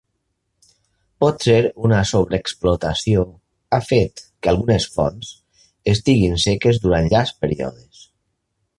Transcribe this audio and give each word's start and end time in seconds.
Potser 1.23 1.57
una 1.89 1.99
sobreexplotació 2.13 3.27
ha 3.75 3.81
fet 3.91 4.25
que 4.25 4.53
algunes 4.55 4.91
fonts 4.97 5.33
estiguin 5.97 6.45
seques 6.49 6.85
durant 6.89 7.15
llargs 7.17 7.39
períodes. 7.45 8.07